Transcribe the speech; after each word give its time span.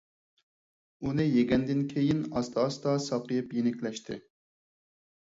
ئۇنى 1.09 1.25
يېگەندىن 1.25 1.83
كېيىن 1.91 2.23
ئاستا- 2.39 2.63
ئاستا 2.69 2.93
ساقىيىپ 3.09 3.53
يېنىكلەشتى. 3.59 4.17